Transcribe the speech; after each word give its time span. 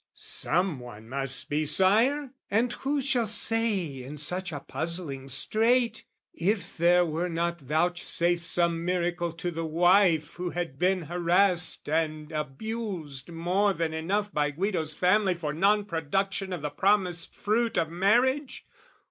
Some 0.15 0.79
one 0.79 1.07
must 1.07 1.47
be 1.47 1.63
sire: 1.63 2.31
And 2.49 2.73
who 2.73 3.01
shall 3.01 3.27
say 3.27 4.01
in 4.01 4.17
such 4.17 4.51
a 4.51 4.59
puzzling 4.59 5.27
strait, 5.27 6.05
If 6.33 6.75
there 6.75 7.05
were 7.05 7.29
not 7.29 7.61
vouchsafed 7.61 8.41
some 8.41 8.83
miracle 8.83 9.31
To 9.33 9.51
the 9.51 9.63
wife 9.63 10.33
who 10.33 10.49
had 10.49 10.79
been 10.79 11.03
harassed 11.03 11.87
and 11.87 12.31
abused 12.31 13.29
More 13.31 13.73
than 13.73 13.93
enough 13.93 14.33
by 14.33 14.49
Guido's 14.49 14.95
family 14.95 15.35
For 15.35 15.53
non 15.53 15.85
production 15.85 16.51
of 16.51 16.63
the 16.63 16.71
promised 16.71 17.35
fruit 17.35 17.77
Of 17.77 17.91
marriage? 17.91 18.65